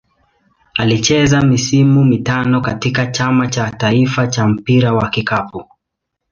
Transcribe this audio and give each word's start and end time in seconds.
Alicheza 0.77 1.41
misimu 1.41 2.05
mitano 2.05 2.61
katika 2.61 3.07
Chama 3.07 3.47
cha 3.47 3.69
taifa 3.71 4.27
cha 4.27 4.47
mpira 4.47 4.93
wa 4.93 5.09
kikapu. 5.09 5.65